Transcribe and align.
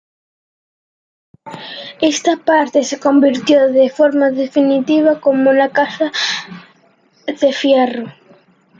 Esta 2.01 2.37
parte 2.37 2.83
se 2.83 2.99
convirtió 2.99 3.71
de 3.71 3.91
forma 3.91 4.31
definitiva 4.31 5.21
como 5.21 5.53
la 5.53 5.69
Casa 5.71 6.11
de 7.27 7.53
Fierro. 7.53 8.11